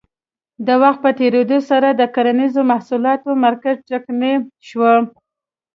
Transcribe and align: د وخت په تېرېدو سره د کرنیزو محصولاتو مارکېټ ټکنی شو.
د 0.67 0.69
وخت 0.81 0.99
په 1.05 1.11
تېرېدو 1.19 1.59
سره 1.69 1.87
د 1.93 2.01
کرنیزو 2.15 2.61
محصولاتو 2.71 3.29
مارکېټ 3.43 3.77
ټکنی 3.89 4.33
شو. 4.67 4.91